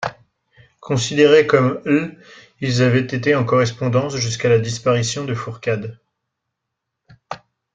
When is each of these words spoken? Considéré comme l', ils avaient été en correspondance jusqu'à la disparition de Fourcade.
Considéré 0.79 1.45
comme 1.45 1.79
l', 1.85 2.17
ils 2.59 2.81
avaient 2.81 3.01
été 3.03 3.35
en 3.35 3.45
correspondance 3.45 4.15
jusqu'à 4.17 4.49
la 4.49 4.57
disparition 4.57 5.25
de 5.25 5.35
Fourcade. 5.35 5.99